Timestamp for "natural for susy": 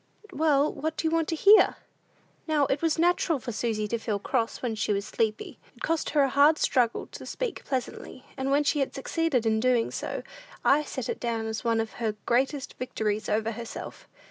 2.97-3.87